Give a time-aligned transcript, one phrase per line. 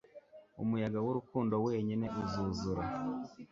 [0.61, 2.83] umuyaga w'urukundo wenyine uzuzura